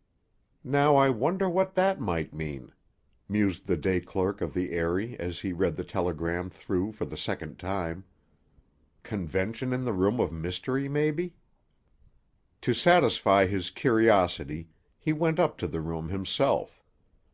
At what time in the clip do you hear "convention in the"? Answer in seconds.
9.02-9.92